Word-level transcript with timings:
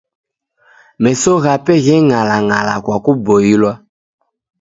Meso 1.03 1.31
ghape 1.43 1.73
gheng'alang'ala 1.85 2.73
kwa 2.85 2.97
kuboilwa. 3.05 3.73